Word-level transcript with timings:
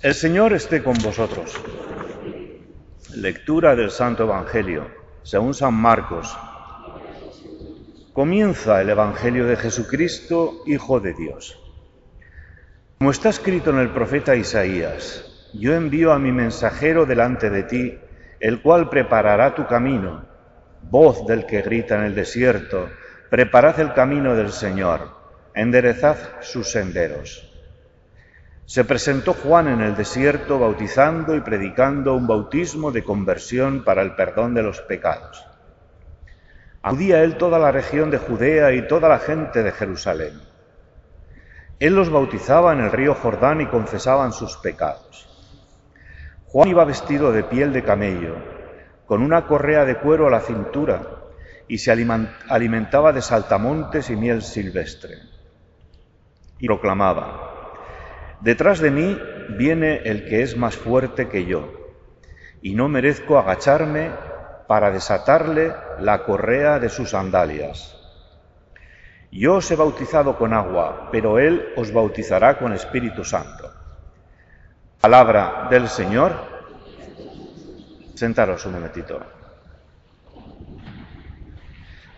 El 0.00 0.14
Señor 0.14 0.52
esté 0.52 0.84
con 0.84 0.96
vosotros. 0.98 1.52
Lectura 3.16 3.74
del 3.74 3.90
Santo 3.90 4.22
Evangelio, 4.22 4.86
según 5.24 5.54
San 5.54 5.74
Marcos. 5.74 6.36
Comienza 8.12 8.80
el 8.80 8.90
Evangelio 8.90 9.46
de 9.46 9.56
Jesucristo, 9.56 10.62
Hijo 10.66 11.00
de 11.00 11.14
Dios. 11.14 11.58
Como 12.98 13.10
está 13.10 13.30
escrito 13.30 13.70
en 13.70 13.78
el 13.78 13.90
profeta 13.90 14.36
Isaías, 14.36 15.50
yo 15.52 15.74
envío 15.74 16.12
a 16.12 16.20
mi 16.20 16.30
mensajero 16.30 17.04
delante 17.04 17.50
de 17.50 17.64
ti, 17.64 17.98
el 18.38 18.62
cual 18.62 18.88
preparará 18.88 19.56
tu 19.56 19.66
camino. 19.66 20.24
Voz 20.82 21.26
del 21.26 21.46
que 21.46 21.62
grita 21.62 21.96
en 21.96 22.04
el 22.04 22.14
desierto, 22.14 22.88
preparad 23.30 23.80
el 23.80 23.92
camino 23.92 24.36
del 24.36 24.52
Señor, 24.52 25.10
enderezad 25.54 26.16
sus 26.40 26.70
senderos. 26.70 27.47
Se 28.68 28.84
presentó 28.84 29.32
Juan 29.32 29.66
en 29.66 29.80
el 29.80 29.96
desierto 29.96 30.58
bautizando 30.58 31.34
y 31.34 31.40
predicando 31.40 32.14
un 32.14 32.26
bautismo 32.26 32.92
de 32.92 33.02
conversión 33.02 33.82
para 33.82 34.02
el 34.02 34.14
perdón 34.14 34.52
de 34.52 34.62
los 34.62 34.82
pecados. 34.82 35.42
Acudía 36.82 37.24
él 37.24 37.38
toda 37.38 37.58
la 37.58 37.72
región 37.72 38.10
de 38.10 38.18
Judea 38.18 38.74
y 38.74 38.86
toda 38.86 39.08
la 39.08 39.20
gente 39.20 39.62
de 39.62 39.72
Jerusalén. 39.72 40.42
Él 41.80 41.94
los 41.94 42.10
bautizaba 42.10 42.74
en 42.74 42.80
el 42.80 42.92
río 42.92 43.14
Jordán 43.14 43.62
y 43.62 43.66
confesaban 43.68 44.32
sus 44.32 44.58
pecados. 44.58 45.26
Juan 46.48 46.68
iba 46.68 46.84
vestido 46.84 47.32
de 47.32 47.44
piel 47.44 47.72
de 47.72 47.82
camello, 47.82 48.34
con 49.06 49.22
una 49.22 49.46
correa 49.46 49.86
de 49.86 49.96
cuero 49.96 50.26
a 50.26 50.30
la 50.30 50.40
cintura, 50.40 51.00
y 51.68 51.78
se 51.78 51.90
alimentaba 51.90 53.14
de 53.14 53.22
saltamontes 53.22 54.10
y 54.10 54.16
miel 54.16 54.42
silvestre. 54.42 55.14
Y 56.58 56.66
proclamaba, 56.66 57.47
Detrás 58.40 58.78
de 58.78 58.90
mí 58.90 59.18
viene 59.50 60.02
el 60.04 60.26
que 60.28 60.42
es 60.42 60.56
más 60.56 60.76
fuerte 60.76 61.28
que 61.28 61.44
yo, 61.44 61.72
y 62.62 62.74
no 62.74 62.88
merezco 62.88 63.38
agacharme 63.38 64.10
para 64.68 64.90
desatarle 64.90 65.72
la 65.98 66.22
correa 66.24 66.78
de 66.78 66.88
sus 66.88 67.10
sandalias. 67.10 67.96
Yo 69.30 69.56
os 69.56 69.70
he 69.70 69.76
bautizado 69.76 70.38
con 70.38 70.54
agua, 70.54 71.08
pero 71.10 71.38
Él 71.38 71.72
os 71.76 71.92
bautizará 71.92 72.58
con 72.58 72.72
Espíritu 72.72 73.24
Santo. 73.24 73.72
Palabra 75.00 75.68
del 75.70 75.88
Señor. 75.88 76.32
Sentaros 78.14 78.64
un 78.66 78.72
momentito. 78.72 79.20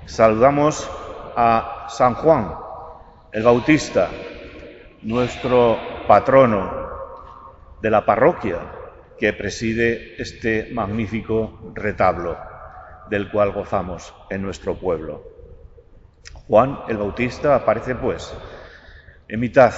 Saludamos 0.07 0.91
a 1.37 1.87
San 1.89 2.15
Juan, 2.15 2.55
el 3.33 3.43
Bautista, 3.43 4.09
nuestro 5.03 6.00
patrono 6.11 6.91
de 7.81 7.89
la 7.89 8.05
parroquia 8.05 8.59
que 9.17 9.33
preside 9.33 10.21
este 10.21 10.69
magnífico 10.73 11.71
retablo 11.73 12.37
del 13.09 13.31
cual 13.31 13.53
gozamos 13.53 14.13
en 14.29 14.43
nuestro 14.43 14.75
pueblo. 14.75 15.23
Juan 16.49 16.81
el 16.89 16.97
Bautista 16.97 17.55
aparece 17.55 17.95
pues 17.95 18.35
en 19.29 19.39
mitad 19.39 19.73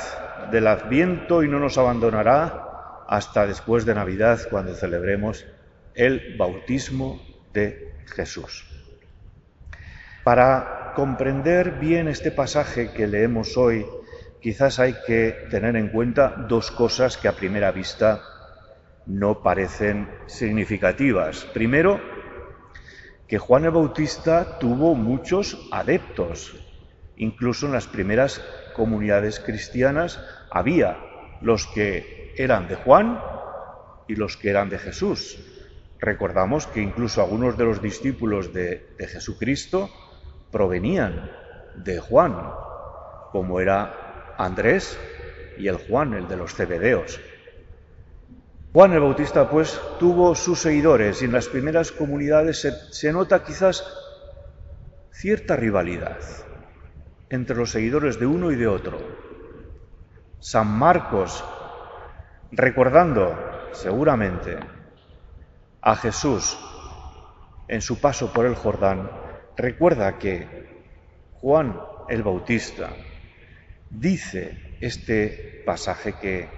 del 0.51 0.69
Adviento 0.69 1.43
y 1.43 1.49
no 1.49 1.59
nos 1.59 1.77
abandonará 1.77 3.05
hasta 3.09 3.47
después 3.47 3.85
de 3.85 3.95
Navidad 3.95 4.41
cuando 4.49 4.73
celebremos 4.73 5.45
el 5.95 6.39
bautismo 6.39 7.21
de 7.53 7.93
Jesús. 8.07 8.67
Para 10.25 10.95
comprender 10.97 11.73
bien 11.73 12.09
este 12.09 12.31
pasaje 12.31 12.91
que 12.95 13.07
leemos 13.07 13.59
hoy 13.59 13.85
quizás 14.43 14.81
hay 14.81 14.97
que 15.07 15.47
tener 15.51 15.77
en 15.77 15.89
cuenta 15.89 16.35
dos 16.49 16.73
cosas 16.73 17.17
que 17.17 17.29
a 17.29 17.33
primera 17.33 17.71
vista 17.71 18.23
no 19.07 19.41
parecen 19.43 20.09
significativas. 20.27 21.45
Primero, 21.55 22.01
que 23.29 23.39
Juan 23.39 23.65
el 23.65 23.71
Bautista 23.71 24.59
tuvo 24.59 24.95
muchos 24.95 25.69
adeptos. 25.71 26.57
Incluso 27.17 27.67
en 27.67 27.73
las 27.73 27.87
primeras 27.87 28.43
comunidades 28.75 29.39
cristianas 29.39 30.21
había 30.51 30.99
los 31.41 31.67
que 31.69 32.35
eran 32.37 32.67
de 32.67 32.75
Juan 32.75 33.21
y 34.09 34.17
los 34.17 34.37
que 34.37 34.51
eran 34.51 34.69
de 34.69 34.79
Jesús. 34.79 35.39
Recordamos 36.01 36.67
que 36.67 36.83
incluso 36.83 37.23
algunos 37.23 37.57
de 37.57 37.65
los 37.65 37.81
discípulos 37.81 38.53
de, 38.53 38.95
de 38.99 39.07
Jesucristo 39.07 39.89
provenían 40.51 41.31
de 41.77 42.01
Juan, 42.01 42.51
como 43.31 43.61
era 43.61 44.02
Andrés 44.39 44.99
y 45.59 45.69
el 45.69 45.77
Juan, 45.77 46.15
el 46.15 46.29
de 46.29 46.37
los 46.37 46.55
cebedeos. 46.55 47.21
Juan 48.73 48.93
el 48.93 49.01
Bautista, 49.01 49.51
pues, 49.51 49.81
tuvo 49.99 50.35
sus 50.35 50.59
seguidores 50.61 51.21
y 51.21 51.27
en 51.27 51.33
las 51.33 51.49
primeras 51.49 51.93
comunidades 51.93 52.61
se, 52.61 52.73
se 52.93 53.13
nota 53.13 53.45
quizás 53.45 53.85
cierta 55.11 55.57
rivalidad 55.57 56.19
entre 57.29 57.57
los 57.57 57.71
seguidores 57.71 58.19
de 58.19 58.27
uno 58.27 58.51
y 58.51 58.57
de 58.57 58.67
otro. 58.67 58.99
San 60.41 60.69
Marcos, 60.69 61.45
recordando 62.51 63.37
seguramente 63.73 64.59
a 65.81 65.97
Jesús 65.97 66.59
en 67.69 67.81
su 67.81 68.01
paso 68.01 68.33
por 68.33 68.47
el 68.47 68.55
Jordán, 68.55 69.11
recuerda 69.57 70.19
que 70.19 70.83
Juan 71.41 71.79
el 72.09 72.23
Bautista 72.23 72.91
dice 73.93 74.77
este 74.81 75.63
pasaje 75.67 76.15
que 76.21 76.49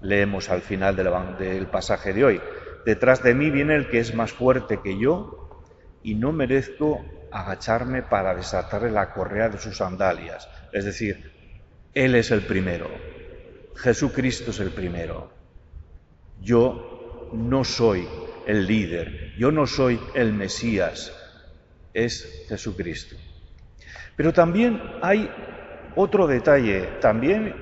leemos 0.00 0.50
al 0.50 0.62
final 0.62 0.96
del, 0.96 1.66
pasaje 1.68 2.12
de 2.12 2.24
hoy. 2.24 2.40
Detrás 2.84 3.22
de 3.22 3.34
mí 3.34 3.50
viene 3.50 3.76
el 3.76 3.88
que 3.88 4.00
es 4.00 4.14
más 4.14 4.32
fuerte 4.32 4.80
que 4.82 4.98
yo 4.98 5.62
y 6.02 6.14
no 6.16 6.32
merezco 6.32 7.04
agacharme 7.30 8.02
para 8.02 8.34
desatarle 8.34 8.90
la 8.90 9.12
correa 9.12 9.48
de 9.48 9.58
sus 9.58 9.76
sandalias. 9.76 10.48
Es 10.72 10.84
decir, 10.84 11.32
Él 11.94 12.14
es 12.14 12.30
el 12.30 12.42
primero, 12.42 12.90
Jesucristo 13.76 14.50
es 14.50 14.60
el 14.60 14.70
primero. 14.70 15.30
Yo 16.40 17.30
no 17.32 17.62
soy 17.62 18.06
el 18.46 18.66
líder, 18.66 19.32
yo 19.38 19.52
no 19.52 19.66
soy 19.66 20.00
el 20.14 20.32
Mesías, 20.32 21.12
es 21.94 22.44
Jesucristo. 22.48 23.14
Pero 24.16 24.32
también 24.32 24.82
hay 25.00 25.30
otro 25.96 26.26
detalle 26.26 26.98
también 27.00 27.54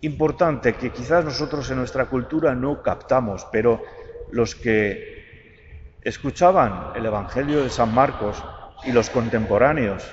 importante 0.00 0.74
que 0.74 0.90
quizás 0.90 1.24
nosotros 1.24 1.70
en 1.70 1.78
nuestra 1.78 2.06
cultura 2.06 2.54
no 2.54 2.82
captamos, 2.82 3.46
pero 3.50 3.82
los 4.30 4.54
que 4.54 5.96
escuchaban 6.02 6.92
el 6.94 7.06
Evangelio 7.06 7.62
de 7.62 7.70
San 7.70 7.94
Marcos 7.94 8.42
y 8.84 8.92
los 8.92 9.08
contemporáneos 9.08 10.04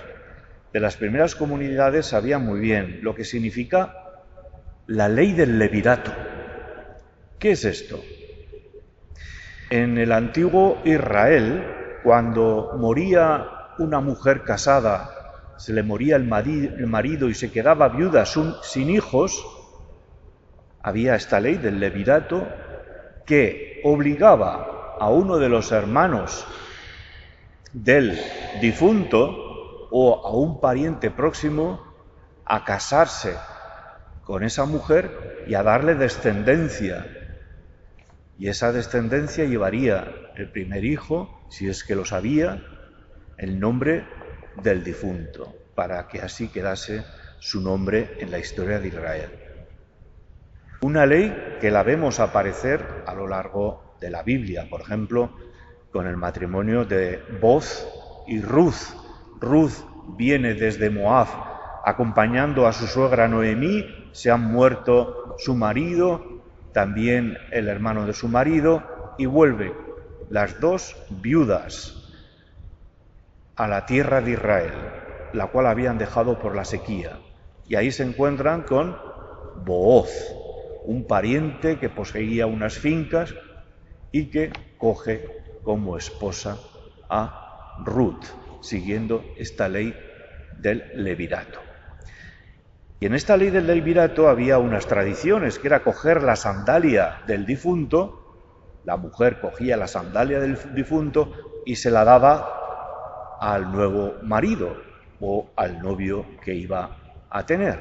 de 0.72 0.80
las 0.80 0.96
primeras 0.96 1.36
comunidades 1.36 2.06
sabían 2.06 2.46
muy 2.46 2.60
bien 2.60 3.00
lo 3.02 3.14
que 3.14 3.26
significa 3.26 3.96
la 4.88 5.10
ley 5.10 5.34
del 5.34 5.60
levirato. 5.60 6.12
¿Qué 7.38 7.52
es 7.52 7.66
esto? 7.66 8.02
En 9.70 9.98
el 9.98 10.12
antiguo 10.12 10.82
Israel, 10.86 11.64
cuando 12.04 12.74
moría 12.78 13.48
una 13.78 14.00
mujer 14.00 14.44
casada 14.44 15.21
se 15.62 15.74
le 15.74 15.84
moría 15.84 16.16
el 16.16 16.24
marido 16.26 17.30
y 17.30 17.36
se 17.36 17.52
quedaba 17.52 17.90
viuda 17.90 18.26
sin 18.26 18.90
hijos, 18.90 19.46
había 20.82 21.14
esta 21.14 21.40
ley 21.40 21.58
del 21.58 21.80
levirato 21.80 22.48
que 23.28 23.80
obligaba 23.84 24.96
a 25.00 25.10
uno 25.12 25.38
de 25.38 25.50
los 25.50 25.72
hermanos 25.72 26.48
del 27.74 28.20
difunto 28.60 29.88
o 29.92 30.26
a 30.26 30.32
un 30.32 30.60
pariente 30.60 31.12
próximo 31.12 31.94
a 32.44 32.66
casarse 32.66 33.36
con 34.24 34.44
esa 34.44 34.66
mujer 34.66 35.46
y 35.46 35.54
a 35.54 35.62
darle 35.62 35.94
descendencia. 35.94 37.06
Y 38.40 38.48
esa 38.48 38.72
descendencia 38.72 39.46
llevaría 39.46 40.12
el 40.36 40.50
primer 40.52 40.86
hijo, 40.86 41.30
si 41.52 41.70
es 41.70 41.84
que 41.84 41.96
lo 41.96 42.04
sabía, 42.04 42.64
el 43.38 43.60
nombre 43.60 44.08
del 44.62 44.84
difunto, 44.84 45.54
para 45.76 46.08
que 46.08 46.22
así 46.22 46.50
quedase 46.50 47.04
su 47.40 47.62
nombre 47.62 48.18
en 48.20 48.32
la 48.32 48.40
historia 48.40 48.80
de 48.80 48.88
Israel. 48.88 49.30
Una 50.82 51.06
ley 51.06 51.58
que 51.60 51.72
la 51.72 51.84
vemos 51.84 52.20
aparecer 52.20 52.84
a 53.06 53.14
lo 53.14 53.28
largo 53.28 53.96
de 54.00 54.10
la 54.10 54.24
Biblia, 54.24 54.68
por 54.70 54.82
ejemplo, 54.82 55.32
con 55.92 56.08
el 56.08 56.18
matrimonio 56.18 56.86
de 56.86 57.22
Boz 57.40 57.88
y 58.28 58.42
Ruth. 58.42 58.96
Ruth 59.40 59.74
viene 60.18 60.54
desde 60.54 60.90
Moab 60.90 61.28
acompañando 61.86 62.68
a 62.68 62.74
su 62.74 62.88
suegra 62.88 63.28
Noemí, 63.28 63.86
se 64.12 64.32
han 64.32 64.42
muerto 64.42 65.36
su 65.40 65.56
marido, 65.56 66.42
también 66.74 67.38
el 67.52 67.68
hermano 67.68 68.06
de 68.06 68.14
su 68.14 68.28
marido, 68.28 68.84
y 69.18 69.26
vuelve 69.26 69.74
las 70.30 70.60
dos 70.60 70.96
viudas 71.10 72.01
a 73.62 73.68
la 73.68 73.86
tierra 73.86 74.22
de 74.22 74.32
Israel, 74.32 74.74
la 75.34 75.46
cual 75.46 75.68
habían 75.68 76.00
dejado 76.00 76.40
por 76.40 76.56
la 76.56 76.66
sequía. 76.66 77.20
Y 77.68 77.76
ahí 77.76 77.92
se 77.92 78.02
encuentran 78.02 78.64
con 78.64 78.98
Booz, 79.64 80.10
un 80.86 81.06
pariente 81.06 81.78
que 81.78 81.88
poseía 81.88 82.48
unas 82.48 82.80
fincas 82.80 83.36
y 84.12 84.32
que 84.32 84.52
coge 84.80 85.28
como 85.62 85.96
esposa 85.96 86.58
a 87.08 87.78
Ruth, 87.86 88.26
siguiendo 88.62 89.24
esta 89.38 89.70
ley 89.70 89.96
del 90.58 90.84
levirato. 90.96 91.60
Y 93.00 93.06
en 93.06 93.14
esta 93.14 93.38
ley 93.38 93.52
del 93.52 93.68
levirato 93.68 94.28
había 94.28 94.58
unas 94.58 94.88
tradiciones, 94.88 95.60
que 95.60 95.68
era 95.68 95.84
coger 95.84 96.24
la 96.24 96.36
sandalia 96.36 97.22
del 97.28 97.46
difunto, 97.46 98.80
la 98.86 98.98
mujer 98.98 99.40
cogía 99.40 99.78
la 99.78 99.88
sandalia 99.88 100.40
del 100.40 100.58
difunto 100.74 101.62
y 101.64 101.76
se 101.76 101.92
la 101.92 102.04
daba 102.04 102.61
al 103.42 103.72
nuevo 103.72 104.18
marido 104.22 104.78
o 105.20 105.50
al 105.56 105.82
novio 105.82 106.26
que 106.44 106.54
iba 106.54 106.96
a 107.28 107.44
tener. 107.44 107.80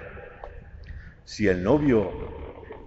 Si 1.24 1.46
el 1.46 1.62
novio 1.62 2.10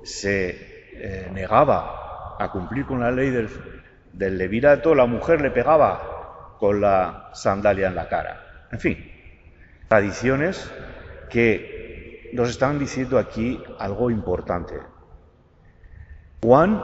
se 0.03 0.91
eh, 0.91 1.29
negaba 1.31 2.35
a 2.39 2.49
cumplir 2.51 2.85
con 2.85 2.99
la 2.99 3.11
ley 3.11 3.29
del, 3.29 3.47
del 4.11 4.39
levirato, 4.39 4.95
la 4.95 5.05
mujer 5.05 5.39
le 5.39 5.51
pegaba 5.51 6.57
con 6.57 6.81
la 6.81 7.29
sandalia 7.33 7.87
en 7.87 7.95
la 7.95 8.09
cara. 8.09 8.67
En 8.71 8.79
fin, 8.79 9.11
tradiciones 9.87 10.67
que 11.29 12.31
nos 12.33 12.49
están 12.49 12.79
diciendo 12.79 13.19
aquí 13.19 13.61
algo 13.77 14.09
importante. 14.09 14.73
Juan 16.41 16.83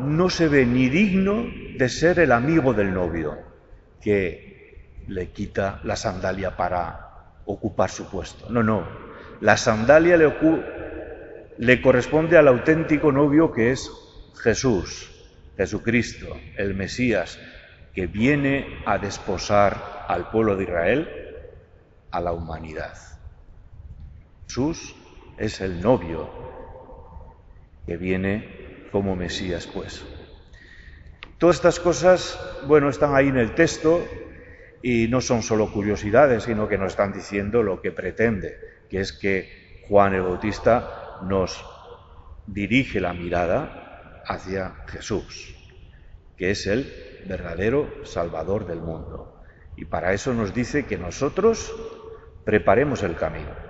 no 0.00 0.30
se 0.30 0.48
ve 0.48 0.66
ni 0.66 0.88
digno 0.88 1.46
de 1.76 1.88
ser 1.88 2.18
el 2.18 2.32
amigo 2.32 2.74
del 2.74 2.92
novio, 2.92 3.38
que 4.00 4.57
le 5.08 5.30
quita 5.30 5.80
la 5.84 5.96
sandalia 5.96 6.56
para 6.56 7.08
ocupar 7.46 7.90
su 7.90 8.08
puesto. 8.08 8.50
No, 8.50 8.62
no. 8.62 8.86
La 9.40 9.56
sandalia 9.56 10.16
le, 10.16 10.32
le 11.58 11.82
corresponde 11.82 12.36
al 12.36 12.48
auténtico 12.48 13.10
novio 13.10 13.52
que 13.52 13.72
es 13.72 13.90
Jesús, 14.42 15.10
Jesucristo, 15.56 16.36
el 16.56 16.74
Mesías, 16.74 17.38
que 17.94 18.06
viene 18.06 18.82
a 18.86 18.98
desposar 18.98 20.04
al 20.06 20.30
pueblo 20.30 20.56
de 20.56 20.64
Israel 20.64 21.08
a 22.10 22.20
la 22.20 22.32
humanidad. 22.32 22.96
Jesús 24.46 24.94
es 25.36 25.60
el 25.60 25.80
novio 25.80 26.30
que 27.86 27.96
viene 27.96 28.86
como 28.92 29.16
Mesías, 29.16 29.66
pues. 29.66 30.04
Todas 31.38 31.56
estas 31.56 31.80
cosas, 31.80 32.38
bueno, 32.66 32.88
están 32.88 33.14
ahí 33.14 33.28
en 33.28 33.38
el 33.38 33.54
texto 33.54 34.04
y 34.82 35.08
no 35.08 35.20
son 35.20 35.42
solo 35.42 35.72
curiosidades, 35.72 36.44
sino 36.44 36.68
que 36.68 36.78
nos 36.78 36.92
están 36.92 37.12
diciendo 37.12 37.62
lo 37.62 37.80
que 37.80 37.92
pretende, 37.92 38.58
que 38.88 39.00
es 39.00 39.12
que 39.12 39.82
Juan 39.88 40.14
el 40.14 40.22
Bautista 40.22 41.18
nos 41.22 41.64
dirige 42.46 43.00
la 43.00 43.12
mirada 43.12 44.22
hacia 44.26 44.74
Jesús, 44.86 45.54
que 46.36 46.50
es 46.50 46.66
el 46.66 46.92
verdadero 47.26 48.04
Salvador 48.04 48.66
del 48.66 48.80
mundo. 48.80 49.42
Y 49.76 49.84
para 49.84 50.12
eso 50.12 50.34
nos 50.34 50.54
dice 50.54 50.86
que 50.86 50.98
nosotros 50.98 51.72
preparemos 52.44 53.02
el 53.02 53.16
camino. 53.16 53.68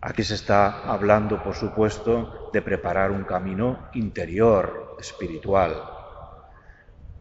Aquí 0.00 0.22
se 0.22 0.34
está 0.34 0.82
hablando, 0.82 1.42
por 1.42 1.54
supuesto, 1.54 2.50
de 2.52 2.62
preparar 2.62 3.10
un 3.10 3.24
camino 3.24 3.88
interior, 3.94 4.96
espiritual, 5.00 5.74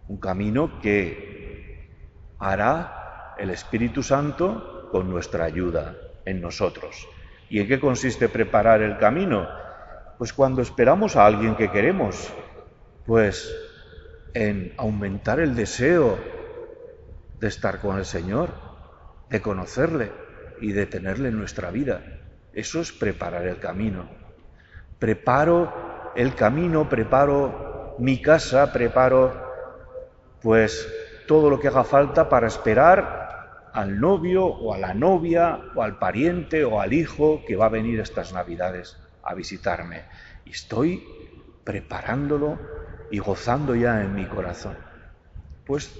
un 0.07 0.17
camino 0.17 0.79
que 0.79 1.36
hará 2.39 3.35
el 3.37 3.49
Espíritu 3.49 4.03
Santo 4.03 4.89
con 4.91 5.09
nuestra 5.09 5.45
ayuda 5.45 5.95
en 6.25 6.41
nosotros. 6.41 7.07
¿Y 7.49 7.59
en 7.59 7.67
qué 7.67 7.79
consiste 7.79 8.29
preparar 8.29 8.81
el 8.81 8.97
camino? 8.97 9.47
Pues 10.17 10.33
cuando 10.33 10.61
esperamos 10.61 11.15
a 11.15 11.25
alguien 11.25 11.55
que 11.55 11.71
queremos, 11.71 12.31
pues 13.05 13.55
en 14.33 14.73
aumentar 14.77 15.39
el 15.39 15.55
deseo 15.55 16.17
de 17.39 17.47
estar 17.47 17.79
con 17.79 17.97
el 17.97 18.05
Señor, 18.05 18.49
de 19.29 19.41
conocerle 19.41 20.11
y 20.59 20.71
de 20.71 20.85
tenerle 20.85 21.29
en 21.29 21.37
nuestra 21.37 21.71
vida. 21.71 22.01
Eso 22.53 22.81
es 22.81 22.91
preparar 22.91 23.45
el 23.47 23.59
camino. 23.59 24.09
Preparo 24.99 26.11
el 26.15 26.33
camino, 26.33 26.89
preparo 26.89 27.95
mi 27.99 28.21
casa, 28.21 28.73
preparo 28.73 29.45
pues 30.41 30.87
todo 31.27 31.49
lo 31.49 31.59
que 31.59 31.67
haga 31.67 31.83
falta 31.83 32.29
para 32.29 32.47
esperar 32.47 33.69
al 33.73 33.99
novio 33.99 34.45
o 34.45 34.73
a 34.73 34.77
la 34.77 34.93
novia 34.93 35.59
o 35.75 35.83
al 35.83 35.99
pariente 35.99 36.65
o 36.65 36.81
al 36.81 36.93
hijo 36.93 37.43
que 37.45 37.55
va 37.55 37.67
a 37.67 37.69
venir 37.69 37.99
estas 37.99 38.33
navidades 38.33 38.97
a 39.21 39.35
visitarme. 39.35 40.05
Y 40.45 40.51
estoy 40.51 41.03
preparándolo 41.63 42.57
y 43.11 43.19
gozando 43.19 43.75
ya 43.75 44.01
en 44.01 44.15
mi 44.15 44.25
corazón. 44.25 44.77
Pues 45.65 45.93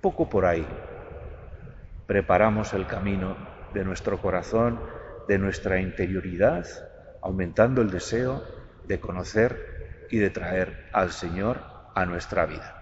poco 0.00 0.28
por 0.28 0.46
ahí 0.46 0.66
preparamos 2.06 2.72
el 2.72 2.86
camino 2.86 3.36
de 3.74 3.84
nuestro 3.84 4.20
corazón, 4.20 4.80
de 5.28 5.38
nuestra 5.38 5.80
interioridad, 5.80 6.66
aumentando 7.20 7.82
el 7.82 7.90
deseo 7.90 8.42
de 8.88 8.98
conocer 8.98 10.06
y 10.10 10.18
de 10.18 10.30
traer 10.30 10.88
al 10.92 11.12
Señor 11.12 11.60
a 11.94 12.04
nuestra 12.06 12.46
vida. 12.46 12.81